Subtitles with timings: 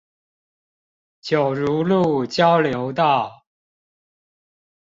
[1.21, 3.45] 九如路交流道